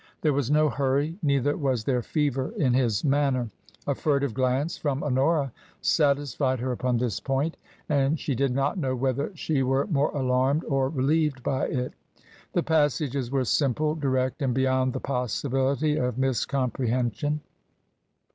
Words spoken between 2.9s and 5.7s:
manner. A furtive glance from Honora